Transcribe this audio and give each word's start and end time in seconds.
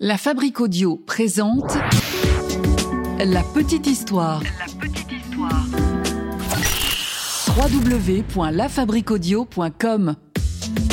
La 0.00 0.18
Fabrique 0.18 0.60
Audio 0.60 0.96
présente 0.96 1.78
La 3.20 3.44
Petite 3.54 3.86
Histoire. 3.86 4.42
La 4.42 4.66
petite 4.80 5.12
histoire. 5.12 5.64
www.lafabriqueaudio.com 7.56 10.16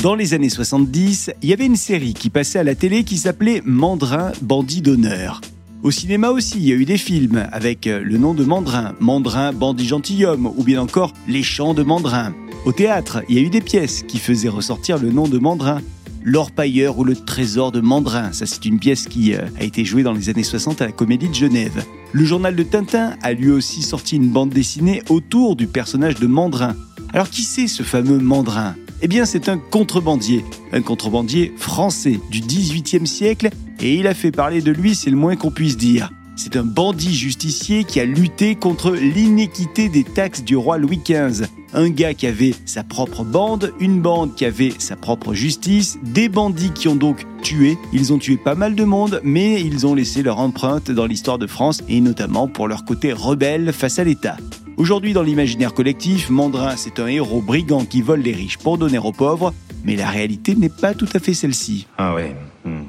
Dans 0.04 0.14
les 0.14 0.36
années 0.36 0.50
70, 0.50 1.32
il 1.42 1.50
y 1.50 1.54
avait 1.54 1.66
une 1.66 1.78
série 1.78 2.14
qui 2.14 2.30
passait 2.30 2.60
à 2.60 2.64
la 2.64 2.76
télé 2.76 3.04
qui 3.04 3.18
s'appelait 3.18 3.64
Mandrin, 3.66 4.34
bandit 4.44 4.84
d'honneur. 4.84 5.42
Au 5.82 5.90
cinéma 5.90 6.30
aussi, 6.30 6.60
il 6.60 6.68
y 6.68 6.72
a 6.72 6.76
eu 6.76 6.86
des 6.86 7.00
films 7.00 7.50
avec 7.52 7.88
euh, 7.88 8.04
le 8.04 8.20
nom 8.20 8.36
de 8.36 8.44
Mandrin, 8.44 8.94
Mandrin, 9.00 9.52
bandit 9.52 9.88
gentilhomme, 9.88 10.46
ou 10.46 10.64
bien 10.64 10.80
encore 10.80 11.12
Les 11.28 11.42
chants 11.42 11.74
de 11.74 11.82
Mandrin. 11.82 12.36
Au 12.66 12.72
théâtre, 12.72 13.24
il 13.28 13.36
y 13.36 13.40
a 13.40 13.42
eu 13.42 13.50
des 13.50 13.62
pièces 13.62 14.04
qui 14.04 14.20
faisaient 14.20 14.48
ressortir 14.48 15.00
le 15.00 15.10
nom 15.10 15.28
de 15.28 15.40
Mandrin. 15.40 15.82
L'Orpailleur 16.24 17.00
ou 17.00 17.04
le 17.04 17.16
Trésor 17.16 17.72
de 17.72 17.82
Mandrin, 17.82 18.32
ça 18.32 18.46
c'est 18.46 18.66
une 18.66 18.80
pièce 18.80 19.08
qui 19.08 19.34
euh, 19.34 19.42
a 19.60 19.64
été 19.64 19.84
jouée 19.84 20.04
dans 20.04 20.14
les 20.14 20.30
années 20.30 20.44
60 20.44 20.82
à 20.82 20.86
la 20.86 20.92
Comédie 20.92 21.30
de 21.30 21.34
Genève. 21.34 21.84
Le 22.12 22.26
journal 22.26 22.56
de 22.56 22.62
Tintin 22.62 23.16
a 23.24 23.34
lui 23.34 23.50
aussi 23.50 23.82
sorti 23.82 24.18
une 24.18 24.30
bande 24.30 24.52
dessinée 24.52 25.02
autour 25.10 25.56
du 25.56 25.66
personnage 25.66 26.16
de 26.16 26.28
Mandrin. 26.28 26.76
Alors 27.12 27.30
qui 27.30 27.42
c'est 27.42 27.68
ce 27.68 27.82
fameux 27.82 28.20
Mandrin? 28.20 28.76
Eh 29.02 29.08
bien 29.08 29.26
c'est 29.26 29.50
un 29.50 29.58
contrebandier, 29.58 30.46
un 30.74 30.82
contrebandier 30.82 31.54
français 31.58 32.20
du 32.30 32.42
18e 32.42 33.08
siècle 33.08 33.50
et 33.80 33.96
il 33.96 34.06
a 34.06 34.14
fait 34.14 34.32
parler 34.32 34.62
de 34.62 34.72
lui, 34.72 34.94
c'est 34.94 35.10
le 35.10 35.18
moins 35.18 35.36
qu'on 35.36 35.50
puisse 35.50 35.76
dire. 35.76 36.12
C'est 36.36 36.56
un 36.56 36.64
bandit 36.64 37.16
justicier 37.16 37.84
qui 37.84 38.00
a 38.00 38.06
lutté 38.06 38.56
contre 38.56 38.92
l'inéquité 38.92 39.90
des 39.90 40.04
taxes 40.04 40.44
du 40.44 40.56
roi 40.56 40.78
Louis 40.78 41.02
XV. 41.04 41.48
Un 41.74 41.90
gars 41.90 42.14
qui 42.14 42.28
avait 42.28 42.54
sa 42.66 42.84
propre 42.84 43.24
bande, 43.24 43.74
une 43.80 44.02
bande 44.02 44.36
qui 44.36 44.44
avait 44.44 44.74
sa 44.78 44.98
propre 44.98 45.34
justice, 45.34 45.98
des 46.04 46.28
bandits 46.28 46.72
qui 46.72 46.90
ont 46.90 46.96
donc 46.96 47.26
tué. 47.42 47.78
Ils 47.94 48.12
ont 48.12 48.18
tué 48.18 48.36
pas 48.36 48.56
mal 48.56 48.76
de 48.76 48.84
monde, 48.84 49.22
mais 49.24 49.62
ils 49.62 49.88
ont 49.88 49.96
laissé 49.96 50.22
leur 50.22 50.40
empreinte 50.40 50.92
dans 50.92 51.06
l'histoire 51.06 51.38
de 51.38 51.48
France 51.48 51.82
et 51.88 52.02
notamment 52.02 52.50
pour 52.50 52.68
leur 52.68 52.84
côté 52.84 53.14
rebelle 53.14 53.72
face 53.72 54.00
à 54.00 54.04
l'État. 54.04 54.36
Aujourd'hui, 54.76 55.14
dans 55.14 55.24
l'imaginaire 55.24 55.74
collectif, 55.74 56.30
Mandrin, 56.30 56.76
c'est 56.76 57.00
un 57.00 57.08
héros 57.08 57.42
brigand 57.42 57.86
qui 57.86 58.02
vole 58.02 58.22
les 58.22 58.34
riches 58.34 58.58
pour 58.58 58.78
donner 58.78 58.98
aux 58.98 59.12
pauvres, 59.14 59.54
mais 59.86 59.96
la 59.96 60.10
réalité 60.10 60.56
n'est 60.56 60.70
pas 60.70 60.94
tout 60.94 61.10
à 61.14 61.20
fait 61.20 61.34
celle-ci. 61.34 61.88
Ah 61.98 62.16
ouais. 62.16 62.36
hmm. 62.66 62.84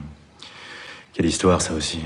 Quelle 1.13 1.27
histoire 1.27 1.61
ça 1.61 1.75
aussi. 1.75 1.99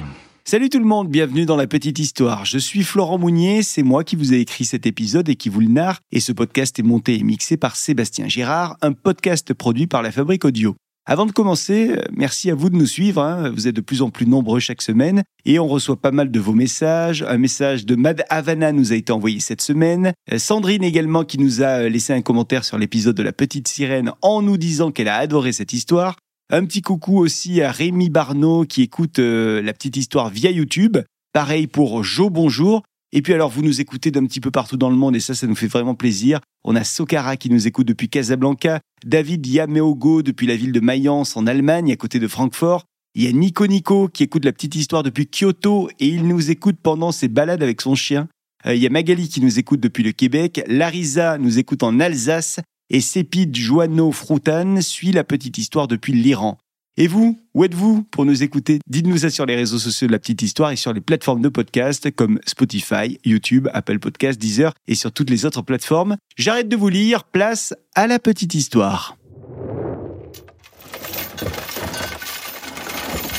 Salut 0.49 0.69
tout 0.69 0.79
le 0.79 0.85
monde, 0.85 1.09
bienvenue 1.09 1.45
dans 1.45 1.57
la 1.57 1.67
petite 1.67 1.99
histoire. 1.99 2.45
Je 2.45 2.59
suis 2.59 2.85
Florent 2.85 3.19
Mounier, 3.19 3.65
c'est 3.65 3.83
moi 3.83 4.05
qui 4.05 4.15
vous 4.15 4.33
ai 4.33 4.39
écrit 4.39 4.65
cet 4.65 4.87
épisode 4.87 5.29
et 5.29 5.35
qui 5.35 5.49
vous 5.49 5.59
le 5.59 5.67
narre. 5.67 5.99
Et 6.13 6.21
ce 6.21 6.31
podcast 6.31 6.79
est 6.79 6.85
monté 6.85 7.19
et 7.19 7.25
mixé 7.25 7.57
par 7.57 7.75
Sébastien 7.75 8.29
Girard, 8.29 8.77
un 8.81 8.93
podcast 8.93 9.53
produit 9.55 9.89
par 9.89 10.03
la 10.03 10.13
Fabrique 10.13 10.45
Audio. 10.45 10.77
Avant 11.05 11.27
de 11.27 11.33
commencer, 11.33 11.91
euh, 11.91 12.03
merci 12.13 12.49
à 12.53 12.55
vous 12.55 12.71
de 12.71 12.77
nous 12.77 12.87
suivre. 12.87 13.21
hein. 13.23 13.51
Vous 13.51 13.67
êtes 13.67 13.75
de 13.75 13.81
plus 13.81 14.03
en 14.03 14.11
plus 14.11 14.27
nombreux 14.27 14.61
chaque 14.61 14.83
semaine 14.83 15.25
et 15.45 15.59
on 15.59 15.67
reçoit 15.67 16.01
pas 16.01 16.13
mal 16.13 16.31
de 16.31 16.39
vos 16.39 16.53
messages. 16.55 17.25
Un 17.29 17.39
message 17.39 17.85
de 17.85 17.97
Mad 17.97 18.25
Havana 18.29 18.71
nous 18.71 18.93
a 18.93 18.97
été 18.97 19.13
envoyé 19.13 19.41
cette 19.41 19.63
semaine. 19.63 20.13
Euh, 20.33 20.39
Sandrine 20.39 20.85
également 20.85 21.25
qui 21.25 21.39
nous 21.39 21.61
a 21.63 21.81
euh, 21.83 21.89
laissé 21.89 22.13
un 22.13 22.23
commentaire 22.23 22.65
sur 22.65 22.79
l'épisode 22.79 23.17
de 23.17 23.23
la 23.25 23.33
petite 23.33 23.67
sirène 23.67 24.13
en 24.23 24.43
nous 24.43 24.59
disant 24.59 24.93
qu'elle 24.93 25.09
a 25.09 25.17
adoré 25.17 25.51
cette 25.51 25.73
histoire. 25.73 26.17
Un 26.49 26.65
petit 26.65 26.81
coucou 26.81 27.19
aussi 27.19 27.61
à 27.61 27.73
Rémi 27.73 28.09
Barneau 28.09 28.65
qui 28.67 28.83
écoute 28.83 29.19
euh, 29.19 29.61
la 29.63 29.73
petite 29.73 29.97
histoire 29.97 30.31
via 30.31 30.49
YouTube. 30.49 30.97
Pareil 31.33 31.67
pour 31.67 32.05
Jo 32.05 32.31
Bonjour. 32.31 32.85
Et 33.13 33.21
puis 33.21 33.35
alors, 33.35 33.51
vous 33.51 33.63
nous 33.63 33.81
écoutez 33.81 34.13
d'un 34.13 34.25
petit 34.27 34.39
peu 34.39 34.53
partout 34.53 34.77
dans 34.77 34.89
le 34.89 34.95
monde 34.95 35.17
et 35.17 35.21
ça, 35.21 35.35
ça 35.35 35.49
nous 35.49 35.57
fait 35.57 35.67
vraiment 35.67 35.97
plaisir. 35.97 36.39
On 36.63 36.77
a 36.77 36.85
Sokara 36.85 37.37
qui 37.37 37.51
nous 37.51 37.67
écoute 37.67 37.89
depuis 37.89 38.09
Casablanca, 38.09 38.79
David 39.05 39.45
Yameogo 39.45 40.23
depuis 40.23 40.47
la 40.47 40.55
ville 40.55 40.71
de 40.71 40.79
Mayence 40.79 41.37
en 41.37 41.49
Allemagne, 41.49 41.91
à 41.91 41.97
côté 41.97 42.21
de 42.21 42.29
Francfort. 42.29 42.85
Il 43.17 43.25
y 43.25 43.27
a 43.27 43.33
Nico 43.33 43.67
Nico 43.67 44.07
qui 44.07 44.23
écoute 44.23 44.45
la 44.45 44.53
petite 44.53 44.77
histoire 44.77 45.03
depuis 45.03 45.27
Kyoto 45.27 45.89
et 45.99 46.07
il 46.07 46.29
nous 46.29 46.53
écoute 46.53 46.77
pendant 46.81 47.11
ses 47.11 47.27
balades 47.27 47.65
avec 47.65 47.81
son 47.81 47.97
chien. 47.97 48.29
Euh, 48.67 48.77
Il 48.77 48.81
y 48.81 48.87
a 48.87 48.91
Magali 48.91 49.29
qui 49.29 49.41
nous 49.41 49.59
écoute 49.59 49.81
depuis 49.81 50.05
le 50.05 50.13
Québec, 50.13 50.63
Larisa 50.69 51.39
nous 51.39 51.59
écoute 51.59 51.83
en 51.83 51.99
Alsace 51.99 52.61
et 52.91 53.01
Sépide 53.01 53.55
Joanneau 53.57 54.13
Froutan 54.13 54.81
suit 54.81 55.13
la 55.13 55.25
petite 55.25 55.59
histoire 55.59 55.89
depuis 55.89 56.13
l'Iran. 56.13 56.59
Et 56.99 57.09
vous, 57.09 57.39
où 57.53 57.63
êtes-vous 57.63 58.05
pour 58.05 58.25
nous 58.25 58.43
écouter? 58.43 58.79
Dites-nous 58.87 59.19
ça 59.19 59.31
sur 59.31 59.45
les 59.45 59.55
réseaux 59.55 59.79
sociaux 59.79 60.07
de 60.07 60.13
la 60.13 60.19
petite 60.19 60.41
histoire 60.41 60.71
et 60.71 60.77
sur 60.77 60.95
les 60.95 61.03
plateformes 61.03 61.43
de 61.43 61.51
podcast 61.51 62.11
comme 62.11 62.41
Spotify, 62.47 63.19
YouTube, 63.25 63.69
Apple 63.75 63.99
Podcasts, 63.99 64.41
Deezer 64.41 64.73
et 64.89 64.95
sur 64.95 65.13
toutes 65.13 65.29
les 65.29 65.45
autres 65.45 65.61
plateformes. 65.61 66.17
J'arrête 66.37 66.71
de 66.71 66.77
vous 66.77 66.89
lire, 66.89 67.25
place 67.25 67.75
à 67.95 68.07
la 68.07 68.19
petite 68.19 68.55
histoire. 68.55 69.19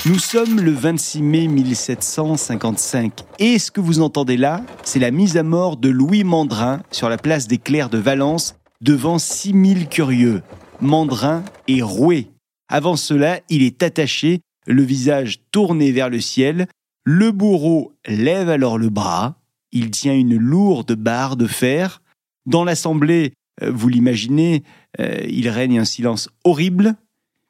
Nous 0.08 0.20
sommes 0.20 0.62
le 0.62 0.72
26 0.72 1.22
mai 1.22 1.48
1755 1.48 3.12
et 3.40 3.60
ce 3.60 3.72
que 3.72 3.82
vous 3.82 4.00
entendez 4.00 4.38
là, 4.38 4.64
c'est 4.84 5.00
la 5.00 5.12
mise 5.12 5.36
à 5.36 5.44
mort 5.44 5.76
de 5.76 5.90
Louis 5.90 6.24
Mandrin 6.24 6.82
sur 6.92 7.10
la 7.10 7.18
place 7.18 7.48
des 7.48 7.58
Clercs 7.58 7.90
de 7.90 7.98
Valence 7.98 8.56
devant 8.82 9.20
6000 9.20 9.88
curieux. 9.88 10.42
Mandrin 10.82 11.44
est 11.68 11.82
roué. 11.82 12.30
Avant 12.70 12.96
cela, 12.96 13.40
il 13.50 13.64
est 13.64 13.82
attaché, 13.84 14.42
le 14.66 14.84
visage 14.84 15.40
tourné 15.52 15.92
vers 15.92 16.10
le 16.10 16.20
ciel. 16.20 16.68
Le 17.04 17.32
bourreau 17.32 17.94
lève 18.06 18.50
alors 18.50 18.78
le 18.78 18.90
bras. 18.90 19.36
Il 19.72 19.92
tient 19.92 20.14
une 20.14 20.36
lourde 20.36 20.94
barre 20.94 21.38
de 21.38 21.48
fer. 21.48 22.02
Dans 22.46 22.64
l'assemblée, 22.64 23.34
euh, 23.64 23.72
vous 23.72 23.88
l'imaginez, 23.88 24.64
euh, 25.00 25.22
il 25.28 25.50
règne 25.50 25.80
un 25.80 25.86
silence 25.86 26.30
horrible. 26.44 26.96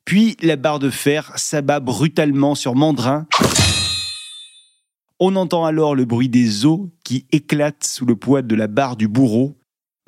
Puis 0.06 0.38
la 0.42 0.56
barre 0.56 0.80
de 0.80 0.90
fer 0.90 1.32
s'abat 1.36 1.80
brutalement 1.80 2.56
sur 2.56 2.76
Mandrin. 2.76 3.28
On 5.20 5.36
entend 5.36 5.66
alors 5.66 5.96
le 5.96 6.06
bruit 6.06 6.30
des 6.30 6.66
os 6.66 6.88
qui 7.04 7.26
éclatent 7.32 7.84
sous 7.84 8.06
le 8.06 8.16
poids 8.16 8.44
de 8.44 8.56
la 8.56 8.68
barre 8.68 8.96
du 8.96 9.08
bourreau. 9.08 9.58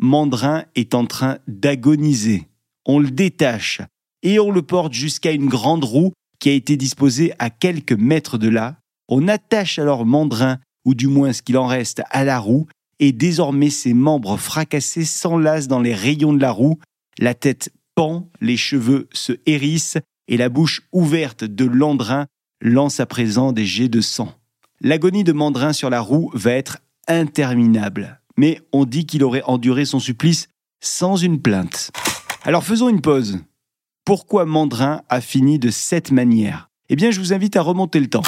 Mandrin 0.01 0.63
est 0.75 0.95
en 0.95 1.05
train 1.05 1.39
d'agoniser. 1.47 2.47
On 2.85 2.99
le 2.99 3.11
détache 3.11 3.81
et 4.23 4.39
on 4.39 4.49
le 4.49 4.61
porte 4.61 4.93
jusqu'à 4.93 5.31
une 5.31 5.47
grande 5.47 5.83
roue 5.83 6.13
qui 6.39 6.49
a 6.49 6.53
été 6.53 6.77
disposée 6.77 7.33
à 7.37 7.49
quelques 7.49 7.93
mètres 7.93 8.37
de 8.37 8.47
là. 8.47 8.77
On 9.09 9.27
attache 9.27 9.77
alors 9.77 10.05
Mandrin, 10.05 10.59
ou 10.85 10.93
du 10.93 11.07
moins 11.07 11.33
ce 11.33 11.41
qu'il 11.41 11.57
en 11.57 11.67
reste, 11.67 12.01
à 12.11 12.23
la 12.23 12.39
roue, 12.39 12.67
et 12.99 13.11
désormais 13.11 13.69
ses 13.69 13.93
membres 13.93 14.37
fracassés 14.37 15.05
s'enlacent 15.05 15.67
dans 15.67 15.81
les 15.81 15.93
rayons 15.93 16.33
de 16.33 16.41
la 16.41 16.51
roue, 16.51 16.79
la 17.17 17.33
tête 17.33 17.73
pend, 17.95 18.29
les 18.39 18.57
cheveux 18.57 19.09
se 19.11 19.33
hérissent, 19.45 19.97
et 20.29 20.37
la 20.37 20.47
bouche 20.47 20.83
ouverte 20.93 21.43
de 21.43 21.65
Landrin 21.65 22.27
lance 22.61 22.99
à 22.99 23.05
présent 23.05 23.51
des 23.51 23.65
jets 23.65 23.89
de 23.89 23.99
sang. 23.99 24.33
L'agonie 24.79 25.23
de 25.25 25.33
Mandrin 25.33 25.73
sur 25.73 25.89
la 25.89 25.99
roue 25.99 26.31
va 26.33 26.51
être 26.51 26.77
interminable, 27.07 28.18
mais 28.39 28.61
on 28.71 28.85
dit 28.85 29.05
qu'il 29.05 29.25
aurait 29.25 29.43
enduré 29.43 29.83
son 29.83 29.99
supplice 29.99 30.47
sans 30.79 31.17
une 31.17 31.41
plainte. 31.41 31.91
Alors 32.43 32.63
faisons 32.63 32.87
une 32.87 33.01
pause. 33.01 33.39
Pourquoi 34.05 34.45
Mandrin 34.45 35.01
a 35.09 35.19
fini 35.19 35.59
de 35.59 35.69
cette 35.69 36.11
manière? 36.11 36.69
Eh 36.87 36.95
bien, 36.95 37.11
je 37.11 37.19
vous 37.19 37.33
invite 37.33 37.57
à 37.57 37.61
remonter 37.61 37.99
le 37.99 38.07
temps. 38.07 38.23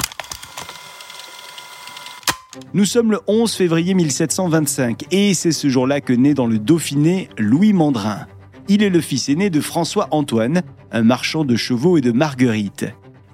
Nous 2.74 2.84
sommes 2.84 3.10
le 3.10 3.20
11 3.26 3.54
février 3.54 3.94
1725 3.94 5.04
et 5.12 5.32
c'est 5.32 5.50
ce 5.50 5.70
jour-là 5.70 6.02
que 6.02 6.12
naît 6.12 6.34
dans 6.34 6.46
le 6.46 6.58
Dauphiné 6.58 7.30
Louis 7.38 7.72
Mandrin. 7.72 8.26
Il 8.68 8.82
est 8.82 8.90
le 8.90 9.00
fils 9.00 9.30
aîné 9.30 9.48
de 9.48 9.62
François-Antoine, 9.62 10.60
un 10.90 11.02
marchand 11.02 11.46
de 11.46 11.56
chevaux 11.56 11.96
et 11.96 12.02
de 12.02 12.12
Marguerite. 12.12 12.84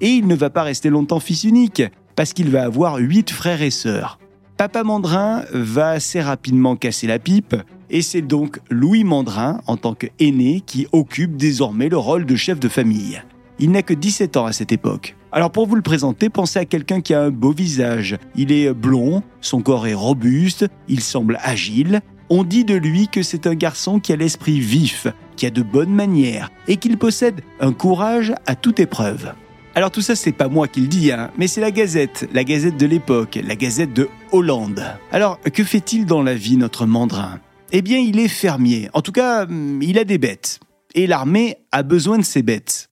Et 0.01 0.11
il 0.11 0.29
ne 0.29 0.37
va 0.37 0.49
pas 0.49 0.63
rester 0.63 0.91
longtemps 0.91 1.19
fils 1.19 1.43
unique, 1.43 1.83
parce 2.15 2.33
qu'il 2.33 2.51
va 2.51 2.63
avoir 2.63 2.99
huit 2.99 3.33
frères 3.33 3.63
et 3.63 3.71
sœurs. 3.71 4.21
Papa 4.59 4.83
Mandrin 4.83 5.45
va 5.53 5.91
assez 5.91 6.21
rapidement 6.21 6.75
casser 6.75 7.07
la 7.07 7.21
pipe, 7.21 7.55
et 7.91 8.03
c'est 8.03 8.23
donc 8.23 8.59
Louis 8.71 9.05
Mandrin, 9.05 9.61
en 9.69 9.77
tant 9.77 9.95
qu'aîné, 9.95 10.63
qui 10.67 10.89
occupe 10.91 11.37
désormais 11.37 11.89
le 11.89 11.97
rôle 11.97 12.27
de 12.27 12.35
chef 12.35 12.59
de 12.59 12.69
famille. 12.69 13.23
Il 13.61 13.71
n'a 13.71 13.83
que 13.83 13.95
17 13.95 14.37
ans 14.37 14.47
à 14.47 14.53
cette 14.53 14.73
époque. 14.73 15.15
Alors 15.31 15.53
pour 15.53 15.69
vous 15.69 15.77
le 15.77 15.83
présenter, 15.83 16.29
pensez 16.29 16.59
à 16.59 16.65
quelqu'un 16.65 17.01
qui 17.01 17.15
a 17.15 17.23
un 17.23 17.31
beau 17.31 17.53
visage. 17.53 18.19
Il 18.35 18.51
est 18.51 18.75
blond, 18.75 19.23
son 19.41 19.63
corps 19.63 19.87
est 19.87 19.95
robuste, 19.95 20.67
il 20.89 21.03
semble 21.03 21.39
agile. 21.41 22.01
On 22.29 22.43
dit 22.43 22.65
de 22.65 22.75
lui 22.75 23.07
que 23.07 23.23
c'est 23.23 23.47
un 23.47 23.55
garçon 23.55 24.01
qui 24.01 24.13
a 24.13 24.17
l'esprit 24.17 24.59
vif, 24.59 25.07
qui 25.37 25.47
a 25.47 25.51
de 25.51 25.63
bonnes 25.63 25.95
manières 25.95 26.51
et 26.67 26.79
qu'il 26.79 26.99
possède 26.99 27.43
un 27.61 27.73
courage 27.73 28.35
à 28.47 28.57
toute 28.57 28.81
épreuve. 28.81 29.35
Alors 29.79 29.93
tout 29.93 30.03
ça, 30.03 30.17
c'est 30.17 30.33
pas 30.33 30.49
moi 30.49 30.67
qui 30.67 30.81
le 30.81 30.89
dis, 30.89 31.13
hein, 31.13 31.31
mais 31.39 31.47
c'est 31.47 31.61
la 31.61 31.71
Gazette, 31.71 32.29
la 32.33 32.43
Gazette 32.43 32.77
de 32.77 32.85
l'époque, 32.85 33.39
la 33.41 33.55
Gazette 33.55 33.93
de 33.93 34.09
Hollande. 34.33 34.83
Alors, 35.13 35.39
que 35.41 35.63
fait-il 35.63 36.05
dans 36.05 36.21
la 36.21 36.35
vie, 36.35 36.57
notre 36.57 36.85
mandrin? 36.85 37.39
Eh 37.71 37.81
bien, 37.81 37.99
il 37.99 38.19
est 38.19 38.27
fermier. 38.27 38.91
En 38.93 39.03
tout 39.03 39.13
cas, 39.13 39.45
hum, 39.45 39.81
il 39.81 39.97
a 40.01 40.03
des 40.03 40.19
bêtes. 40.19 40.59
Et 40.97 41.07
l'armée 41.07 41.59
a 41.71 41.85
besoin 41.85 42.19
de 42.19 42.25
ses 42.25 42.43
bêtes. 42.43 42.91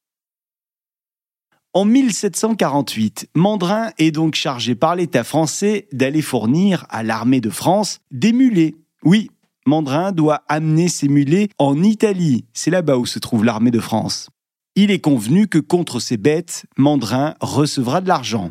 En 1.74 1.84
1748, 1.84 3.30
Mandrin 3.34 3.90
est 3.98 4.12
donc 4.12 4.36
chargé 4.36 4.76
par 4.76 4.94
l'État 4.94 5.24
français 5.24 5.88
d'aller 5.92 6.22
fournir 6.22 6.86
à 6.88 7.02
l'armée 7.02 7.40
de 7.40 7.50
France 7.50 7.98
des 8.12 8.32
mulets. 8.32 8.76
Oui, 9.02 9.32
Mandrin 9.66 10.12
doit 10.12 10.44
amener 10.46 10.86
ses 10.86 11.08
mulets 11.08 11.48
en 11.58 11.82
Italie. 11.82 12.44
C'est 12.52 12.70
là-bas 12.70 12.96
où 12.96 13.06
se 13.06 13.18
trouve 13.18 13.44
l'armée 13.44 13.72
de 13.72 13.80
France. 13.80 14.30
Il 14.78 14.90
est 14.90 15.00
convenu 15.00 15.46
que 15.46 15.56
contre 15.56 16.00
ces 16.00 16.18
bêtes, 16.18 16.66
Mandrin 16.76 17.34
recevra 17.40 18.02
de 18.02 18.08
l'argent. 18.08 18.50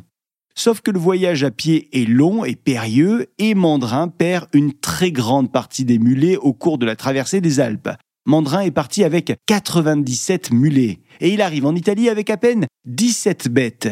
Sauf 0.55 0.81
que 0.81 0.89
le 0.89 0.97
voyage 0.97 1.43
à 1.43 1.51
pied 1.51 1.87
est 1.93 2.09
long 2.09 2.43
et 2.43 2.55
périlleux 2.55 3.27
et 3.37 3.53
Mandrin 3.53 4.07
perd 4.07 4.47
une 4.51 4.73
très 4.73 5.11
grande 5.11 5.51
partie 5.51 5.85
des 5.85 5.99
mulets 5.99 6.37
au 6.37 6.51
cours 6.51 6.79
de 6.79 6.85
la 6.87 6.95
traversée 6.95 7.41
des 7.41 7.59
Alpes. 7.59 7.89
Mandrin 8.25 8.61
est 8.61 8.71
parti 8.71 9.03
avec 9.03 9.37
97 9.45 10.51
mulets 10.51 10.99
et 11.19 11.31
il 11.31 11.43
arrive 11.43 11.67
en 11.67 11.75
Italie 11.75 12.09
avec 12.09 12.31
à 12.31 12.37
peine 12.37 12.65
17 12.85 13.47
bêtes. 13.49 13.89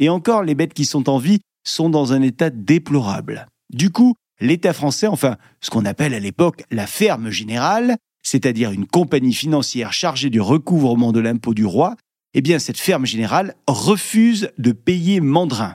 Et 0.00 0.08
encore, 0.08 0.42
les 0.42 0.56
bêtes 0.56 0.74
qui 0.74 0.86
sont 0.86 1.08
en 1.08 1.18
vie 1.18 1.38
sont 1.64 1.88
dans 1.88 2.12
un 2.12 2.22
état 2.22 2.50
déplorable. 2.50 3.46
Du 3.72 3.90
coup, 3.90 4.16
l'État 4.40 4.72
français, 4.72 5.06
enfin 5.06 5.36
ce 5.60 5.70
qu'on 5.70 5.84
appelle 5.84 6.14
à 6.14 6.18
l'époque 6.18 6.64
la 6.72 6.88
ferme 6.88 7.30
générale, 7.30 7.94
c'est-à-dire 8.30 8.70
une 8.70 8.86
compagnie 8.86 9.34
financière 9.34 9.92
chargée 9.92 10.30
du 10.30 10.40
recouvrement 10.40 11.10
de 11.10 11.18
l'impôt 11.18 11.52
du 11.52 11.64
roi, 11.64 11.96
eh 12.32 12.40
bien 12.42 12.60
cette 12.60 12.78
ferme 12.78 13.04
générale 13.04 13.56
refuse 13.66 14.50
de 14.56 14.70
payer 14.70 15.20
Mandrin. 15.20 15.74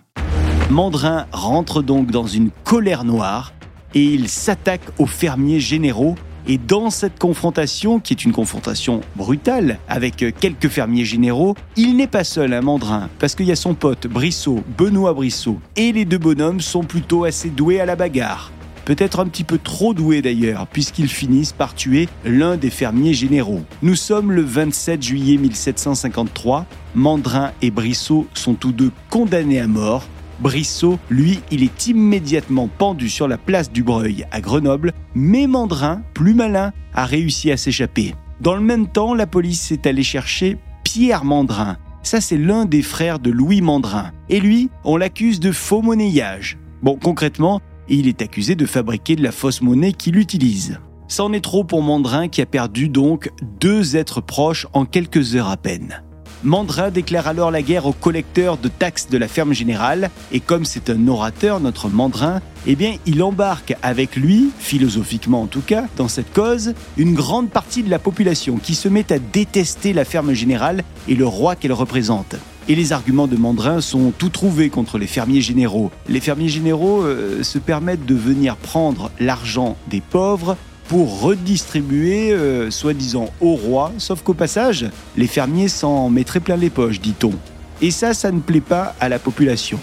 Mandrin 0.69 1.27
rentre 1.33 1.81
donc 1.81 2.11
dans 2.11 2.27
une 2.27 2.51
colère 2.63 3.03
noire 3.03 3.53
et 3.93 4.05
il 4.05 4.29
s'attaque 4.29 4.85
aux 4.99 5.05
fermiers 5.05 5.59
généraux 5.59 6.15
et 6.47 6.57
dans 6.57 6.91
cette 6.91 7.19
confrontation, 7.19 7.99
qui 7.99 8.13
est 8.13 8.23
une 8.23 8.31
confrontation 8.31 9.01
brutale 9.17 9.77
avec 9.89 10.23
quelques 10.39 10.69
fermiers 10.69 11.03
généraux, 11.03 11.55
il 11.75 11.97
n'est 11.97 12.07
pas 12.07 12.23
seul, 12.23 12.53
un 12.53 12.61
Mandrin, 12.61 13.09
parce 13.19 13.35
qu'il 13.35 13.47
y 13.47 13.51
a 13.51 13.57
son 13.57 13.73
pote 13.73 14.07
Brissot, 14.07 14.63
Benoît 14.77 15.13
Brissot, 15.13 15.59
et 15.75 15.91
les 15.91 16.05
deux 16.05 16.19
bonhommes 16.19 16.61
sont 16.61 16.83
plutôt 16.83 17.25
assez 17.25 17.49
doués 17.49 17.81
à 17.81 17.85
la 17.85 17.97
bagarre 17.97 18.53
peut-être 18.85 19.19
un 19.19 19.25
petit 19.25 19.43
peu 19.43 19.57
trop 19.57 19.93
doué 19.93 20.21
d'ailleurs, 20.21 20.67
puisqu'ils 20.67 21.09
finissent 21.09 21.53
par 21.53 21.75
tuer 21.75 22.07
l'un 22.23 22.55
des 22.55 22.69
fermiers 22.69 23.13
généraux. 23.13 23.63
Nous 23.81 23.95
sommes 23.95 24.31
le 24.31 24.41
27 24.41 25.01
juillet 25.01 25.37
1753, 25.37 26.65
Mandrin 26.93 27.51
et 27.61 27.71
Brissot 27.71 28.27
sont 28.33 28.53
tous 28.53 28.71
deux 28.71 28.91
condamnés 29.09 29.59
à 29.59 29.67
mort. 29.67 30.05
Brissot, 30.39 30.99
lui, 31.09 31.39
il 31.51 31.63
est 31.63 31.87
immédiatement 31.87 32.67
pendu 32.67 33.09
sur 33.09 33.27
la 33.27 33.37
place 33.37 33.71
du 33.71 33.83
Breuil 33.83 34.25
à 34.31 34.41
Grenoble, 34.41 34.93
mais 35.13 35.47
Mandrin, 35.47 36.01
plus 36.13 36.33
malin, 36.33 36.71
a 36.93 37.05
réussi 37.05 37.51
à 37.51 37.57
s'échapper. 37.57 38.13
Dans 38.41 38.55
le 38.55 38.61
même 38.61 38.87
temps, 38.87 39.13
la 39.13 39.27
police 39.27 39.71
est 39.71 39.87
allée 39.87 40.03
chercher 40.03 40.57
Pierre 40.83 41.23
Mandrin. 41.23 41.77
Ça, 42.03 42.21
c'est 42.21 42.37
l'un 42.37 42.65
des 42.65 42.81
frères 42.81 43.19
de 43.19 43.31
Louis 43.31 43.61
Mandrin. 43.61 44.11
Et 44.29 44.39
lui, 44.39 44.69
on 44.83 44.97
l'accuse 44.97 45.39
de 45.39 45.51
faux 45.51 45.81
monnayage. 45.81 46.57
Bon, 46.83 46.99
concrètement, 47.01 47.61
et 47.89 47.95
il 47.95 48.07
est 48.07 48.21
accusé 48.21 48.55
de 48.55 48.65
fabriquer 48.65 49.15
de 49.15 49.23
la 49.23 49.31
fausse 49.31 49.61
monnaie 49.61 49.93
qu'il 49.93 50.17
utilise. 50.17 50.79
C'en 51.07 51.33
est 51.33 51.43
trop 51.43 51.63
pour 51.63 51.81
Mandrin 51.81 52.27
qui 52.27 52.41
a 52.41 52.45
perdu 52.45 52.89
donc 52.89 53.31
deux 53.59 53.95
êtres 53.95 54.21
proches 54.21 54.67
en 54.73 54.85
quelques 54.85 55.35
heures 55.35 55.49
à 55.49 55.57
peine. 55.57 56.01
Mandrin 56.43 56.91
déclare 56.91 57.27
alors 57.27 57.49
la 57.49 57.63
guerre 57.63 57.87
aux 57.87 57.93
collecteurs 57.93 58.57
de 58.57 58.67
taxes 58.67 59.09
de 59.09 59.17
la 59.17 59.27
ferme 59.27 59.53
générale, 59.53 60.11
et 60.31 60.39
comme 60.39 60.63
c'est 60.63 60.91
un 60.91 61.07
orateur, 61.07 61.59
notre 61.59 61.89
Mandrin, 61.89 62.39
eh 62.67 62.75
bien, 62.75 62.97
il 63.07 63.23
embarque 63.23 63.75
avec 63.81 64.15
lui, 64.15 64.51
philosophiquement 64.59 65.41
en 65.41 65.47
tout 65.47 65.63
cas, 65.65 65.85
dans 65.97 66.07
cette 66.07 66.31
cause, 66.33 66.75
une 66.97 67.15
grande 67.15 67.49
partie 67.49 67.81
de 67.81 67.89
la 67.89 67.97
population 67.97 68.57
qui 68.57 68.75
se 68.75 68.87
met 68.87 69.11
à 69.11 69.17
détester 69.17 69.91
la 69.91 70.05
ferme 70.05 70.33
générale 70.33 70.83
et 71.07 71.15
le 71.15 71.25
roi 71.25 71.55
qu'elle 71.55 71.73
représente. 71.73 72.35
Et 72.67 72.73
les 72.73 72.93
arguments 72.93 73.27
de 73.27 73.37
Mandrin 73.37 73.79
sont 73.79 74.11
tout 74.17 74.29
trouvés 74.29 74.69
contre 74.69 74.97
les 74.97 75.05
fermiers 75.05 75.41
généraux. 75.41 75.91
Les 76.09 76.19
fermiers 76.19 76.49
généraux 76.49 77.03
euh, 77.03 77.43
se 77.43 77.59
permettent 77.59 78.07
de 78.07 78.15
venir 78.15 78.55
prendre 78.55 79.11
l'argent 79.19 79.77
des 79.87 80.01
pauvres 80.01 80.57
pour 80.87 81.21
redistribuer, 81.21 82.31
euh, 82.31 82.71
soi-disant, 82.71 83.29
au 83.39 83.53
roi, 83.53 83.91
sauf 83.99 84.23
qu'au 84.23 84.33
passage, 84.33 84.87
les 85.15 85.27
fermiers 85.27 85.67
s'en 85.67 86.09
mettraient 86.09 86.39
plein 86.39 86.57
les 86.57 86.71
poches, 86.71 86.99
dit-on. 86.99 87.33
Et 87.81 87.91
ça, 87.91 88.15
ça 88.15 88.31
ne 88.31 88.39
plaît 88.39 88.61
pas 88.61 88.95
à 88.99 89.09
la 89.09 89.19
population. 89.19 89.79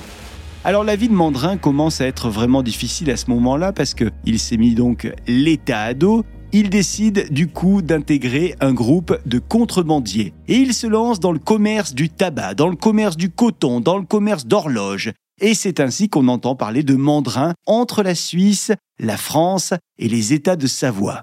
Alors 0.65 0.85
la 0.85 0.97
vie 0.97 1.09
de 1.09 1.15
Mandrin 1.15 1.57
commence 1.57 2.01
à 2.01 2.07
être 2.07 2.31
vraiment 2.31 2.63
difficile 2.63 3.11
à 3.11 3.17
ce 3.17 3.29
moment-là 3.31 3.73
parce 3.73 3.95
qu'il 3.95 4.39
s'est 4.39 4.57
mis 4.57 4.75
donc 4.75 5.13
l'État 5.27 5.81
à 5.81 5.95
dos 5.95 6.25
il 6.53 6.69
décide 6.69 7.33
du 7.33 7.49
coup 7.49 7.81
d'intégrer 7.81 8.55
un 8.61 8.75
groupe 8.75 9.19
de 9.27 9.39
contrebandiers. 9.39 10.35
Et 10.49 10.57
il 10.57 10.75
se 10.75 10.87
lance 10.87 11.19
dans 11.19 11.33
le 11.33 11.39
commerce 11.39 11.95
du 11.95 12.11
tabac, 12.11 12.55
dans 12.55 12.69
le 12.69 12.77
commerce 12.77 13.17
du 13.17 13.31
coton, 13.31 13.81
dans 13.81 13.97
le 13.97 14.05
commerce 14.05 14.47
d'horloges. 14.47 15.13
Et 15.41 15.55
c'est 15.55 15.81
ainsi 15.81 16.09
qu'on 16.09 16.29
entend 16.29 16.55
parler 16.55 16.83
de 16.83 16.95
Mandrin 16.95 17.55
entre 17.67 18.03
la 18.03 18.15
Suisse, 18.15 18.71
la 19.01 19.17
France 19.17 19.73
et 19.99 20.09
les 20.09 20.35
États 20.35 20.57
de 20.57 20.67
Savoie. 20.67 21.23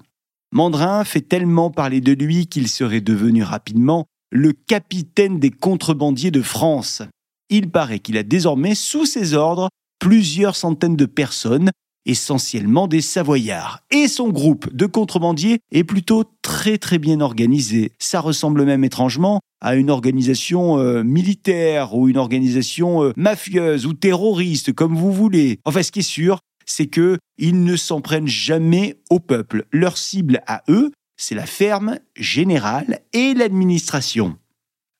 Mandrin 0.51 1.03
fait 1.03 1.21
tellement 1.21 1.69
parler 1.69 2.01
de 2.01 2.13
lui 2.13 2.47
qu'il 2.47 2.67
serait 2.67 3.01
devenu 3.01 3.43
rapidement 3.43 4.07
le 4.31 4.51
capitaine 4.51 5.39
des 5.39 5.51
contrebandiers 5.51 6.31
de 6.31 6.41
France. 6.41 7.03
Il 7.49 7.69
paraît 7.69 7.99
qu'il 7.99 8.17
a 8.17 8.23
désormais 8.23 8.75
sous 8.75 9.05
ses 9.05 9.35
ordres 9.35 9.69
plusieurs 9.99 10.55
centaines 10.55 10.95
de 10.95 11.05
personnes 11.05 11.69
essentiellement 12.05 12.87
des 12.87 13.01
Savoyards. 13.01 13.79
Et 13.91 14.07
son 14.07 14.29
groupe 14.29 14.73
de 14.73 14.85
contrebandiers 14.85 15.59
est 15.71 15.83
plutôt 15.83 16.23
très 16.41 16.77
très 16.77 16.97
bien 16.97 17.21
organisé. 17.21 17.91
Ça 17.99 18.19
ressemble 18.19 18.65
même 18.65 18.83
étrangement 18.83 19.39
à 19.61 19.75
une 19.75 19.89
organisation 19.89 20.79
euh, 20.79 21.03
militaire 21.03 21.95
ou 21.95 22.07
une 22.07 22.17
organisation 22.17 23.03
euh, 23.03 23.11
mafieuse 23.17 23.85
ou 23.85 23.93
terroriste, 23.93 24.73
comme 24.73 24.95
vous 24.95 25.11
voulez. 25.11 25.59
Enfin, 25.65 25.83
ce 25.83 25.91
qui 25.91 25.99
est 25.99 26.03
sûr, 26.03 26.39
c'est 26.65 26.87
que 26.87 27.17
ils 27.37 27.63
ne 27.63 27.75
s'en 27.75 28.01
prennent 28.01 28.27
jamais 28.27 28.97
au 29.09 29.19
peuple. 29.19 29.65
Leur 29.71 29.97
cible 29.97 30.41
à 30.47 30.63
eux, 30.69 30.91
c'est 31.17 31.35
la 31.35 31.45
ferme 31.45 31.99
générale 32.15 32.99
et 33.13 33.33
l'administration. 33.33 34.37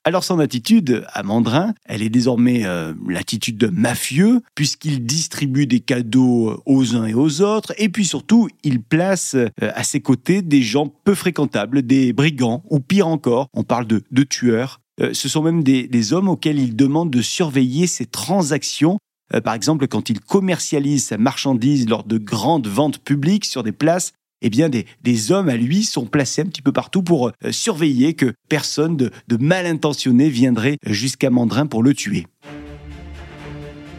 Alors 0.05 0.23
son 0.23 0.39
attitude 0.39 1.05
à 1.11 1.23
Mandrin, 1.23 1.73
elle 1.85 2.01
est 2.01 2.09
désormais 2.09 2.65
euh, 2.65 2.93
l'attitude 3.07 3.57
de 3.57 3.67
mafieux, 3.67 4.41
puisqu'il 4.55 5.05
distribue 5.05 5.67
des 5.67 5.81
cadeaux 5.81 6.63
aux 6.65 6.95
uns 6.95 7.05
et 7.05 7.13
aux 7.13 7.41
autres, 7.41 7.73
et 7.77 7.89
puis 7.89 8.05
surtout, 8.05 8.47
il 8.63 8.81
place 8.81 9.35
euh, 9.35 9.49
à 9.59 9.83
ses 9.83 9.99
côtés 9.99 10.41
des 10.41 10.61
gens 10.61 10.87
peu 11.03 11.15
fréquentables, 11.15 11.81
des 11.81 12.13
brigands, 12.13 12.63
ou 12.69 12.79
pire 12.79 13.07
encore, 13.07 13.49
on 13.53 13.63
parle 13.63 13.87
de, 13.87 14.23
tueurs. 14.23 14.79
Euh, 15.01 15.13
ce 15.13 15.27
sont 15.27 15.43
même 15.43 15.63
des, 15.63 15.87
des, 15.87 16.13
hommes 16.13 16.29
auxquels 16.29 16.59
il 16.59 16.77
demande 16.77 17.11
de 17.11 17.21
surveiller 17.21 17.85
ses 17.85 18.05
transactions. 18.05 18.99
par 19.43 19.53
exemple, 19.53 19.87
quand 19.87 20.09
il 20.09 20.21
commercialise 20.21 21.05
sa 21.05 21.17
marchandise 21.17 21.87
lors 21.89 22.05
de 22.05 22.17
grandes 22.17 22.67
ventes 22.67 22.99
publiques 22.99 23.45
sur 23.45 23.63
des 23.63 23.73
places 23.73 24.13
eh 24.41 24.50
bien 24.50 24.69
des, 24.69 25.31
hommes 25.31 25.50
à 25.50 25.57
lui 25.57 25.83
sont 25.83 26.06
placés 26.06 26.41
un 26.41 26.45
petit 26.45 26.62
peu 26.62 26.71
partout 26.71 27.03
pour 27.03 27.27
euh, 27.27 27.51
surveiller 27.51 28.13
que 28.13 28.33
personne 28.47 28.97
de, 28.97 29.12
de 29.27 29.38
mal 29.38 29.65
intentionné 29.65 30.30
viendrait 30.30 30.77
jusqu'à 30.86 31.30
Mandrin 31.30 31.68
pour 31.68 31.83
le 31.83 31.94
tuer. 31.94 32.25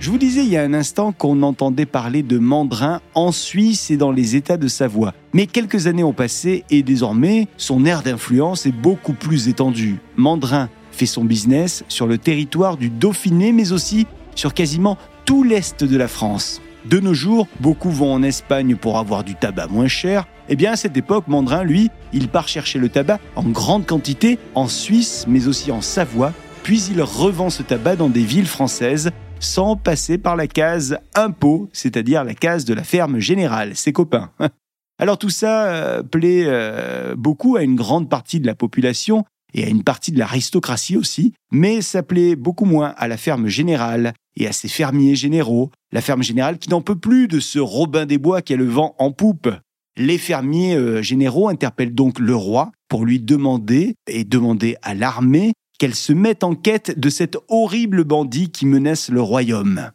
Je 0.01 0.09
vous 0.09 0.17
disais 0.17 0.43
il 0.43 0.49
y 0.49 0.57
a 0.57 0.63
un 0.63 0.73
instant 0.73 1.13
qu'on 1.13 1.43
entendait 1.43 1.85
parler 1.85 2.23
de 2.23 2.39
Mandrin 2.39 3.03
en 3.15 3.33
Suisse 3.33 3.91
et 3.91 3.99
dans 3.99 4.13
les 4.13 4.35
États 4.35 4.57
de 4.57 4.67
Savoie. 4.67 5.13
Mais 5.35 5.47
quelques 5.47 5.89
années 5.89 6.03
ont 6.03 6.15
passé 6.15 6.65
et 6.71 6.83
désormais 6.83 7.49
son 7.59 7.85
aire 7.85 8.03
d'influence 8.03 8.65
est 8.65 8.73
beaucoup 8.73 9.13
plus 9.13 9.49
étendue. 9.49 9.99
Mandrin 10.17 10.71
fait 10.91 11.05
son 11.05 11.23
business 11.23 11.85
sur 11.89 12.07
le 12.07 12.17
territoire 12.17 12.79
du 12.79 12.89
Dauphiné 12.89 13.53
mais 13.53 13.73
aussi 13.73 14.07
sur 14.35 14.55
quasiment 14.55 14.97
tout 15.27 15.43
l'est 15.43 15.85
de 15.85 15.97
la 15.99 16.09
France. 16.09 16.63
De 16.87 16.99
nos 16.99 17.13
jours, 17.13 17.47
beaucoup 17.61 17.91
vont 17.91 18.15
en 18.15 18.23
Espagne 18.23 18.75
pour 18.75 18.99
avoir 18.99 19.23
du 19.23 19.35
tabac 19.35 19.67
moins 19.67 19.89
cher. 19.89 20.27
Eh 20.49 20.57
bien, 20.57 20.73
à 20.73 20.77
cette 20.77 20.97
époque, 20.97 21.29
Mandrin, 21.29 21.63
lui, 21.63 21.91
il 22.15 22.29
part 22.29 22.49
chercher 22.49 22.79
le 22.79 22.89
tabac 22.89 23.21
en 23.37 23.45
grande 23.45 23.87
quantité 23.87 24.39
en 24.55 24.67
Suisse, 24.67 25.27
mais 25.29 25.47
aussi 25.47 25.71
en 25.73 25.83
Savoie, 25.83 26.33
puis 26.63 26.83
il 26.91 27.03
revend 27.03 27.51
ce 27.51 27.63
tabac 27.63 27.97
dans 27.97 28.09
des 28.09 28.25
villes 28.25 28.47
françaises 28.47 29.11
sans 29.41 29.77
passer 29.77 30.17
par 30.17 30.37
la 30.37 30.47
case 30.47 30.99
impôt, 31.15 31.69
c'est-à-dire 31.73 32.25
la 32.25 32.35
case 32.35 32.65
de 32.65 32.75
la 32.75 32.85
ferme 32.85 33.19
générale, 33.19 33.77
ses 33.77 33.93
copains. 33.93 34.31
Alors 34.99 35.19
tout 35.19 35.31
ça 35.31 35.67
euh, 35.67 36.03
plaît 36.03 36.45
euh, 36.47 37.15
beaucoup 37.15 37.57
à 37.57 37.63
une 37.63 37.77
grande 37.77 38.09
partie 38.09 38.41
de 38.41 38.47
la 38.47 38.55
population 38.55 39.25
et 39.55 39.65
à 39.65 39.69
une 39.69 39.83
partie 39.83 40.13
de 40.13 40.19
l'aristocratie 40.19 40.97
aussi, 40.97 41.35
mais 41.53 41.83
ça 41.83 42.03
plaît 42.03 42.37
beaucoup 42.37 42.67
moins 42.67 42.95
à 42.97 43.09
la 43.09 43.17
ferme 43.17 43.49
générale 43.49 44.13
et 44.41 44.47
à 44.47 44.53
ses 44.53 44.69
fermiers 44.69 45.17
généraux, 45.17 45.71
la 45.93 46.01
ferme 46.01 46.23
générale 46.23 46.59
qui 46.59 46.71
n'en 46.71 46.81
peut 46.81 46.97
plus 46.97 47.29
de 47.29 47.41
ce 47.41 47.59
Robin 47.59 48.07
des 48.07 48.19
Bois 48.19 48.43
qui 48.43 48.55
a 48.55 48.57
le 48.57 48.67
vent 48.67 48.95
en 48.99 49.13
poupe. 49.13 49.49
Les 49.97 50.19
fermiers 50.19 50.75
euh, 50.75 51.03
généraux 51.03 51.49
interpellent 51.49 51.95
donc 51.95 52.19
le 52.19 52.35
roi 52.35 52.73
pour 52.89 53.05
lui 53.05 53.21
demander 53.21 53.95
et 54.07 54.25
demander 54.25 54.77
à 54.83 54.95
l'armée 54.95 55.53
qu'elle 55.79 55.95
se 55.95 56.13
mette 56.13 56.43
en 56.43 56.55
quête 56.55 56.99
de 56.99 57.11
cet 57.11 57.37
horrible 57.49 58.05
bandit 58.05 58.51
qui 58.51 58.67
menace 58.67 59.11
le 59.11 59.21
royaume. 59.21 59.91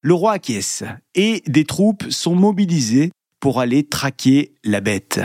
Le 0.00 0.14
roi 0.14 0.32
acquiesce 0.32 0.84
et 1.14 1.42
des 1.46 1.64
troupes 1.64 2.04
sont 2.10 2.34
mobilisées 2.34 3.10
pour 3.40 3.60
aller 3.60 3.84
traquer 3.84 4.52
la 4.64 4.80
bête. 4.80 5.20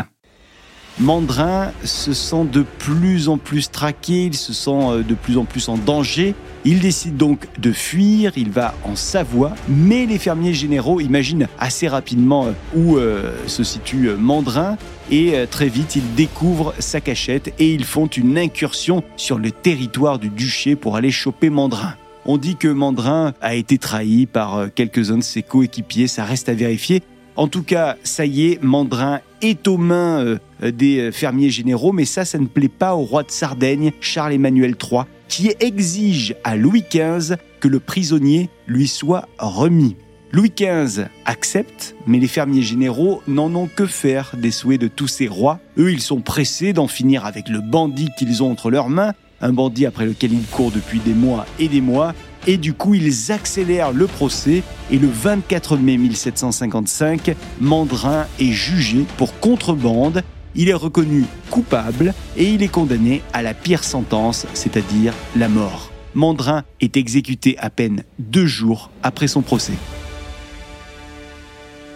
Mandrin 0.99 1.71
se 1.83 2.13
sent 2.13 2.45
de 2.51 2.63
plus 2.79 3.27
en 3.27 3.37
plus 3.37 3.71
traqué, 3.71 4.25
il 4.25 4.35
se 4.35 4.53
sent 4.53 4.71
euh, 4.71 5.03
de 5.03 5.15
plus 5.15 5.37
en 5.37 5.45
plus 5.45 5.67
en 5.69 5.77
danger 5.77 6.35
Il 6.65 6.79
décide 6.79 7.17
donc 7.17 7.47
de 7.59 7.73
fuir, 7.73 8.31
il 8.37 8.49
va 8.49 8.73
en 8.85 8.95
Savoie, 8.95 9.53
mais 9.67 10.05
les 10.05 10.17
fermiers 10.17 10.53
généraux 10.53 11.01
imaginent 11.01 11.49
assez 11.59 11.89
rapidement 11.89 12.45
euh, 12.45 12.51
où 12.73 12.97
euh, 12.97 13.33
se 13.47 13.65
situe 13.65 14.07
euh, 14.07 14.15
Mandrin 14.15 14.77
et 15.11 15.33
très 15.51 15.67
vite 15.67 15.97
ils 15.97 16.15
découvrent 16.15 16.73
sa 16.79 17.01
cachette 17.01 17.53
et 17.59 17.73
ils 17.73 17.83
font 17.83 18.07
une 18.07 18.37
incursion 18.37 19.03
sur 19.17 19.37
le 19.37 19.51
territoire 19.51 20.17
du 20.17 20.29
duché 20.29 20.77
pour 20.77 20.95
aller 20.95 21.11
choper 21.11 21.49
Mandrin. 21.49 21.95
On 22.25 22.37
dit 22.37 22.55
que 22.55 22.69
Mandrin 22.69 23.33
a 23.41 23.53
été 23.53 23.77
trahi 23.77 24.25
par 24.25 24.67
quelques-uns 24.73 25.17
de 25.17 25.23
ses 25.23 25.43
coéquipiers, 25.43 26.07
ça 26.07 26.23
reste 26.23 26.47
à 26.47 26.53
vérifier. 26.53 27.03
En 27.35 27.49
tout 27.49 27.63
cas, 27.63 27.97
ça 28.03 28.25
y 28.25 28.45
est, 28.45 28.63
Mandrin 28.63 29.19
est 29.41 29.67
aux 29.67 29.77
mains 29.77 30.37
des 30.61 31.11
fermiers 31.11 31.49
généraux, 31.49 31.91
mais 31.91 32.05
ça, 32.05 32.23
ça 32.23 32.39
ne 32.39 32.45
plaît 32.45 32.69
pas 32.69 32.95
au 32.95 33.01
roi 33.01 33.23
de 33.23 33.31
Sardaigne, 33.31 33.91
Charles-Emmanuel 33.99 34.75
III, 34.81 35.01
qui 35.33 35.51
exige 35.59 36.35
à 36.43 36.55
Louis 36.55 36.83
XV 36.87 37.37
que 37.59 37.67
le 37.67 37.79
prisonnier 37.79 38.51
lui 38.67 38.87
soit 38.87 39.27
remis. 39.39 39.95
Louis 40.31 40.53
XV 40.55 41.05
accepte, 41.25 41.95
mais 42.05 42.19
les 42.19 42.27
fermiers 42.27 42.61
généraux 42.61 43.23
n'en 43.27 43.51
ont 43.55 43.65
que 43.65 43.87
faire 43.87 44.35
des 44.37 44.51
souhaits 44.51 44.79
de 44.79 44.87
tous 44.87 45.07
ces 45.07 45.27
rois. 45.27 45.59
Eux, 45.79 45.91
ils 45.91 46.01
sont 46.01 46.21
pressés 46.21 46.71
d'en 46.71 46.87
finir 46.87 47.25
avec 47.25 47.49
le 47.49 47.61
bandit 47.61 48.09
qu'ils 48.15 48.43
ont 48.43 48.51
entre 48.51 48.69
leurs 48.69 48.89
mains, 48.89 49.13
un 49.41 49.53
bandit 49.53 49.87
après 49.87 50.05
lequel 50.05 50.33
ils 50.33 50.45
courent 50.45 50.69
depuis 50.69 50.99
des 50.99 51.15
mois 51.15 51.47
et 51.57 51.67
des 51.67 51.81
mois, 51.81 52.13
et 52.45 52.57
du 52.57 52.75
coup 52.75 52.93
ils 52.93 53.31
accélèrent 53.31 53.91
le 53.91 54.05
procès, 54.05 54.61
et 54.91 54.99
le 54.99 55.07
24 55.07 55.77
mai 55.77 55.97
1755, 55.97 57.35
Mandrin 57.59 58.27
est 58.39 58.51
jugé 58.51 59.05
pour 59.17 59.39
contrebande 59.39 60.21
il 60.55 60.69
est 60.69 60.73
reconnu 60.73 61.25
coupable 61.49 62.13
et 62.37 62.45
il 62.45 62.63
est 62.63 62.67
condamné 62.67 63.21
à 63.33 63.41
la 63.41 63.53
pire 63.53 63.83
sentence, 63.83 64.45
c'est-à-dire 64.53 65.13
la 65.35 65.49
mort. 65.49 65.91
Mandrin 66.15 66.63
est 66.79 66.97
exécuté 66.97 67.57
à 67.57 67.69
peine 67.69 68.03
deux 68.19 68.45
jours 68.45 68.91
après 69.01 69.27
son 69.27 69.41
procès. 69.41 69.73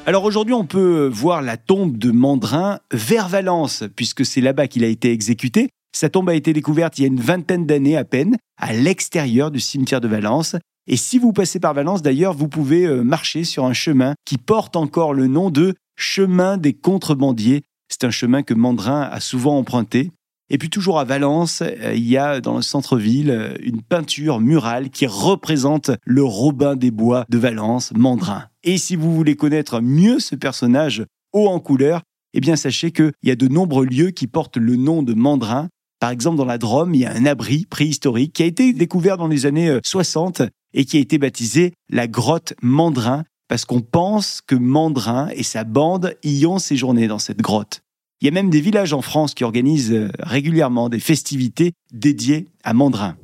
Alors 0.06 0.24
aujourd'hui, 0.24 0.54
on 0.54 0.66
peut 0.66 1.10
voir 1.12 1.42
la 1.42 1.58
tombe 1.58 1.98
de 1.98 2.12
Mandrin 2.12 2.80
vers 2.92 3.28
Valence, 3.28 3.84
puisque 3.96 4.26
c'est 4.26 4.42
là-bas 4.42 4.68
qu'il 4.68 4.86
a 4.86 4.88
été 4.88 5.12
exécuté. 5.12 5.70
Sa 5.94 6.10
tombe 6.10 6.30
a 6.30 6.34
été 6.34 6.54
découverte 6.54 6.98
il 6.98 7.02
y 7.02 7.06
a 7.06 7.08
une 7.08 7.20
vingtaine 7.20 7.66
d'années 7.66 7.98
à 7.98 8.06
peine, 8.06 8.38
à 8.58 8.74
l'extérieur 8.74 9.52
du 9.52 9.60
cimetière 9.60 10.00
de 10.00 10.08
Valence. 10.08 10.56
Et 10.88 10.96
si 10.96 11.20
vous 11.20 11.34
passez 11.34 11.60
par 11.60 11.74
Valence, 11.74 12.02
d'ailleurs, 12.02 12.34
vous 12.34 12.48
pouvez 12.48 12.86
euh, 12.86 13.04
marcher 13.04 13.44
sur 13.44 13.66
un 13.66 13.74
chemin 13.74 14.14
qui 14.24 14.38
porte 14.38 14.78
encore 14.78 15.14
le 15.14 15.28
nom 15.28 15.50
de 15.50 15.76
chemin 15.98 16.58
des 16.58 16.74
contrebandiers 16.74 17.64
c'est 17.90 18.04
un 18.04 18.12
chemin 18.12 18.44
que 18.44 18.54
Mandrin 18.54 19.02
a 19.02 19.20
souvent 19.20 19.58
emprunté. 19.58 20.12
Et 20.50 20.58
puis 20.58 20.70
toujours 20.70 21.00
à 21.00 21.04
Valence, 21.04 21.62
euh, 21.62 21.94
il 21.94 22.08
y 22.08 22.18
a 22.18 22.40
dans 22.40 22.56
le 22.56 22.62
centre-ville 22.62 23.32
euh, 23.32 23.56
une 23.62 23.82
peinture 23.82 24.40
murale 24.40 24.90
qui 24.90 25.06
représente 25.06 25.92
le 26.06 26.24
Robin 26.24 26.76
des 26.76 26.92
Bois 26.92 27.26
de 27.30 27.38
Valence, 27.38 27.92
Mandrin. 27.96 28.46
Et 28.64 28.78
si 28.78 28.96
vous 28.96 29.14
voulez 29.14 29.36
connaître 29.36 29.82
mieux 29.82 30.20
ce 30.20 30.36
personnage 30.36 31.06
haut 31.34 31.48
en 31.48 31.60
couleur, 31.60 32.02
eh 32.34 32.40
bien 32.40 32.56
sachez 32.56 32.92
qu'il 32.92 33.12
y 33.24 33.32
a 33.32 33.36
de 33.36 33.48
nombreux 33.48 33.86
lieux 33.86 34.12
qui 34.12 34.28
portent 34.28 34.58
le 34.58 34.78
nom 34.78 35.04
de 35.04 35.14
Mandrin. 35.14 35.68
Par 36.00 36.12
exemple, 36.12 36.38
dans 36.38 36.46
la 36.46 36.58
Drôme, 36.58 36.94
il 36.94 37.02
y 37.02 37.06
a 37.06 37.14
un 37.14 37.26
abri 37.26 37.66
préhistorique 37.66 38.34
qui 38.34 38.44
a 38.44 38.46
été 38.46 38.72
découvert 38.72 39.18
dans 39.18 39.28
les 39.28 39.46
années 39.46 39.80
60 39.84 40.42
euh, 40.42 40.48
et 40.74 40.86
qui 40.86 40.98
a 40.98 41.00
été 41.02 41.18
baptisé 41.18 41.74
la 41.90 42.08
grotte 42.08 42.54
Mandrin 42.62 43.24
parce 43.48 43.66
qu'on 43.66 43.82
pense 43.82 44.42
que 44.42 44.56
Mandrin 44.56 45.30
et 45.30 45.44
sa 45.44 45.64
bande 45.64 46.16
y 46.24 46.46
ont 46.46 46.60
séjourné 46.60 47.08
dans 47.08 47.20
cette 47.20 47.42
grotte. 47.42 47.82
Il 48.22 48.26
y 48.26 48.28
a 48.28 48.32
même 48.32 48.50
des 48.50 48.62
villages 48.62 48.94
en 48.94 49.02
France 49.02 49.34
qui 49.34 49.44
organisent 49.44 49.94
euh, 49.94 50.10
régulièrement 50.20 50.90
des 50.90 51.00
festivités 51.00 51.74
dédiées 51.94 52.48
à 52.64 52.74
Mandrin. 52.74 53.16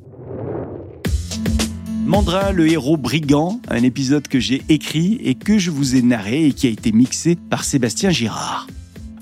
Mandrin, 2.06 2.52
le 2.52 2.68
héros 2.68 2.96
brigand, 2.96 3.60
un 3.68 3.82
épisode 3.82 4.28
que 4.28 4.38
j'ai 4.38 4.62
écrit 4.68 5.18
et 5.24 5.34
que 5.34 5.58
je 5.58 5.70
vous 5.70 5.96
ai 5.96 6.02
narré 6.02 6.44
et 6.44 6.52
qui 6.52 6.66
a 6.66 6.70
été 6.70 6.92
mixé 6.92 7.36
par 7.36 7.64
Sébastien 7.64 8.10
Girard. 8.10 8.68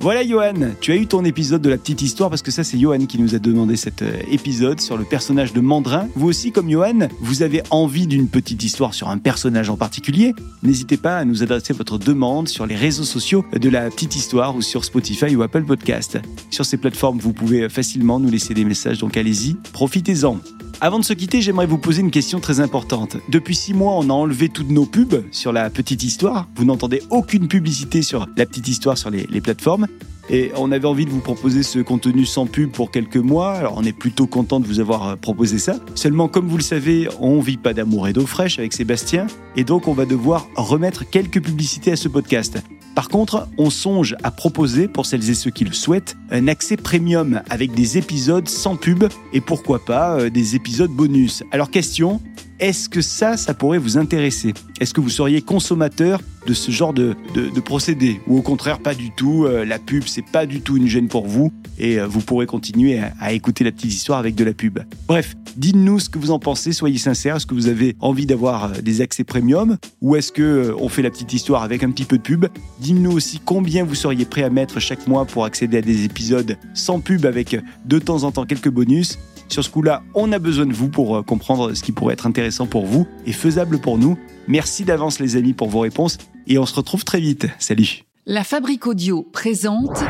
Voilà 0.02 0.26
Johan, 0.26 0.74
tu 0.80 0.90
as 0.90 0.96
eu 0.96 1.06
ton 1.06 1.24
épisode 1.24 1.62
de 1.62 1.70
la 1.70 1.78
petite 1.78 2.02
histoire 2.02 2.28
parce 2.28 2.42
que 2.42 2.50
ça 2.50 2.64
c'est 2.64 2.76
Johan 2.76 3.06
qui 3.06 3.20
nous 3.20 3.36
a 3.36 3.38
demandé 3.38 3.76
cet 3.76 4.02
euh, 4.02 4.12
épisode 4.28 4.80
sur 4.80 4.96
le 4.96 5.04
personnage 5.04 5.52
de 5.52 5.60
Mandrin. 5.60 6.08
Vous 6.16 6.26
aussi 6.26 6.50
comme 6.50 6.68
Johan, 6.68 7.06
vous 7.20 7.44
avez 7.44 7.62
envie 7.70 8.08
d'une 8.08 8.26
petite 8.26 8.64
histoire 8.64 8.94
sur 8.94 9.10
un 9.10 9.18
personnage 9.18 9.70
en 9.70 9.76
particulier 9.76 10.34
N'hésitez 10.64 10.96
pas 10.96 11.18
à 11.18 11.24
nous 11.24 11.44
adresser 11.44 11.72
votre 11.72 11.98
demande 11.98 12.48
sur 12.48 12.66
les 12.66 12.74
réseaux 12.74 13.04
sociaux 13.04 13.44
de 13.52 13.68
la 13.68 13.90
petite 13.90 14.16
histoire 14.16 14.56
ou 14.56 14.60
sur 14.60 14.84
Spotify 14.84 15.36
ou 15.36 15.42
Apple 15.42 15.62
Podcast. 15.62 16.18
Sur 16.50 16.66
ces 16.66 16.78
plateformes, 16.78 17.18
vous 17.18 17.32
pouvez 17.32 17.68
facilement 17.68 18.18
nous 18.18 18.28
laisser 18.28 18.54
des 18.54 18.64
messages, 18.64 18.98
donc 18.98 19.16
allez-y, 19.16 19.54
profitez-en. 19.72 20.40
Avant 20.84 20.98
de 20.98 21.04
se 21.04 21.12
quitter, 21.12 21.40
j'aimerais 21.40 21.66
vous 21.66 21.78
poser 21.78 22.00
une 22.00 22.10
question 22.10 22.40
très 22.40 22.58
importante. 22.58 23.16
Depuis 23.28 23.54
six 23.54 23.72
mois, 23.72 23.92
on 23.94 24.10
a 24.10 24.12
enlevé 24.12 24.48
toutes 24.48 24.70
nos 24.70 24.84
pubs 24.84 25.22
sur 25.30 25.52
la 25.52 25.70
petite 25.70 26.02
histoire. 26.02 26.48
Vous 26.56 26.64
n'entendez 26.64 27.00
aucune 27.08 27.46
publicité 27.46 28.02
sur 28.02 28.26
la 28.36 28.46
petite 28.46 28.66
histoire 28.66 28.98
sur 28.98 29.08
les, 29.08 29.40
plateformes. 29.40 29.86
Et 30.28 30.50
on 30.56 30.72
avait 30.72 30.88
envie 30.88 31.04
de 31.04 31.10
vous 31.10 31.20
proposer 31.20 31.62
ce 31.62 31.78
contenu 31.78 32.26
sans 32.26 32.46
pub 32.46 32.72
pour 32.72 32.90
quelques 32.90 33.16
mois. 33.16 33.52
Alors 33.52 33.74
on 33.76 33.84
est 33.84 33.96
plutôt 33.96 34.26
content 34.26 34.58
de 34.58 34.66
vous 34.66 34.80
avoir 34.80 35.10
euh, 35.10 35.14
proposé 35.14 35.60
ça. 35.60 35.76
Seulement, 35.94 36.26
comme 36.26 36.48
vous 36.48 36.56
le 36.56 36.64
savez, 36.64 37.08
on 37.20 37.38
vit 37.38 37.58
pas 37.58 37.74
d'amour 37.74 38.08
et 38.08 38.12
d'eau 38.12 38.26
fraîche 38.26 38.58
avec 38.58 38.72
Sébastien. 38.72 39.28
Et 39.54 39.62
donc 39.62 39.86
on 39.86 39.92
va 39.92 40.04
devoir 40.04 40.48
remettre 40.56 41.08
quelques 41.08 41.40
publicités 41.40 41.92
à 41.92 41.96
ce 41.96 42.08
podcast. 42.08 42.58
Par 42.94 43.08
contre, 43.08 43.48
on 43.56 43.70
songe 43.70 44.16
à 44.22 44.30
proposer, 44.30 44.86
pour 44.86 45.06
celles 45.06 45.30
et 45.30 45.34
ceux 45.34 45.50
qui 45.50 45.64
le 45.64 45.72
souhaitent, 45.72 46.16
un 46.30 46.46
accès 46.46 46.76
premium 46.76 47.40
avec 47.48 47.72
des 47.72 47.96
épisodes 47.96 48.48
sans 48.48 48.76
pub 48.76 49.04
et 49.32 49.40
pourquoi 49.40 49.82
pas 49.84 50.18
euh, 50.18 50.30
des 50.30 50.56
épisodes 50.56 50.90
bonus. 50.90 51.42
Alors 51.52 51.70
question, 51.70 52.20
est-ce 52.62 52.88
que 52.88 53.00
ça, 53.00 53.36
ça 53.36 53.54
pourrait 53.54 53.78
vous 53.78 53.98
intéresser? 53.98 54.54
Est-ce 54.78 54.94
que 54.94 55.00
vous 55.00 55.10
seriez 55.10 55.42
consommateur 55.42 56.20
de 56.46 56.54
ce 56.54 56.70
genre 56.70 56.92
de, 56.92 57.16
de, 57.34 57.60
procédé? 57.60 58.20
Ou 58.28 58.38
au 58.38 58.42
contraire, 58.42 58.78
pas 58.78 58.94
du 58.94 59.10
tout, 59.10 59.46
euh, 59.46 59.64
la 59.64 59.80
pub, 59.80 60.04
c'est 60.06 60.24
pas 60.24 60.46
du 60.46 60.60
tout 60.60 60.76
une 60.76 60.86
gêne 60.86 61.08
pour 61.08 61.26
vous 61.26 61.52
et 61.76 61.98
euh, 61.98 62.06
vous 62.06 62.20
pourrez 62.20 62.46
continuer 62.46 63.00
à, 63.18 63.32
écouter 63.32 63.64
la 63.64 63.72
petite 63.72 63.92
histoire 63.92 64.20
avec 64.20 64.36
de 64.36 64.44
la 64.44 64.52
pub. 64.52 64.78
Bref, 65.08 65.34
dites-nous 65.56 65.98
ce 65.98 66.08
que 66.08 66.20
vous 66.20 66.30
en 66.30 66.38
pensez, 66.38 66.72
soyez 66.72 66.98
sincères. 66.98 67.34
Est-ce 67.34 67.46
que 67.46 67.54
vous 67.54 67.66
avez 67.66 67.96
envie 67.98 68.26
d'avoir 68.26 68.66
euh, 68.66 68.80
des 68.80 69.00
accès 69.00 69.24
premium? 69.24 69.76
Ou 70.00 70.14
est-ce 70.14 70.30
que 70.30 70.72
on 70.78 70.88
fait 70.88 71.02
la 71.02 71.10
petite 71.10 71.32
histoire 71.32 71.64
avec 71.64 71.82
un 71.82 71.90
petit 71.90 72.04
peu 72.04 72.18
de 72.18 72.22
pub? 72.22 72.46
Dites-nous 72.78 73.10
aussi 73.10 73.40
combien 73.44 73.82
vous 73.82 73.96
seriez 73.96 74.24
prêt 74.24 74.44
à 74.44 74.50
mettre 74.50 74.78
chaque 74.78 75.08
mois 75.08 75.24
pour 75.24 75.44
accéder 75.44 75.78
à 75.78 75.82
des 75.82 76.04
épisodes 76.04 76.56
sans 76.74 77.00
pub 77.00 77.26
avec 77.26 77.56
de 77.86 77.98
temps 77.98 78.22
en 78.22 78.30
temps 78.30 78.46
quelques 78.46 78.70
bonus. 78.70 79.18
Sur 79.52 79.62
ce 79.62 79.68
coup-là, 79.68 80.02
on 80.14 80.32
a 80.32 80.38
besoin 80.38 80.64
de 80.64 80.72
vous 80.72 80.88
pour 80.88 81.14
euh, 81.14 81.22
comprendre 81.22 81.74
ce 81.74 81.82
qui 81.82 81.92
pourrait 81.92 82.14
être 82.14 82.26
intéressant 82.26 82.66
pour 82.66 82.86
vous 82.86 83.06
et 83.26 83.32
faisable 83.32 83.78
pour 83.78 83.98
nous. 83.98 84.18
Merci 84.48 84.84
d'avance 84.84 85.18
les 85.18 85.36
amis 85.36 85.52
pour 85.52 85.68
vos 85.68 85.80
réponses 85.80 86.16
et 86.46 86.56
on 86.56 86.64
se 86.64 86.74
retrouve 86.74 87.04
très 87.04 87.20
vite. 87.20 87.46
Salut. 87.58 88.04
La 88.24 88.44
Fabrique 88.44 88.86
Audio 88.86 89.28
présente 89.30 90.02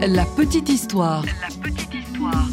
La 0.00 0.24
Petite 0.24 0.70
Histoire. 0.70 1.22
La 1.22 1.48
Petite 1.62 1.92
Histoire. 1.92 2.48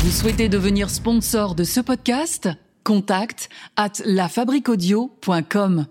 Vous 0.00 0.10
souhaitez 0.10 0.50
devenir 0.50 0.90
sponsor 0.90 1.54
de 1.54 1.64
ce 1.64 1.80
podcast? 1.80 2.50
Contact 2.82 3.48
at 3.78 3.92
lafabriquaudio.com. 4.04 5.86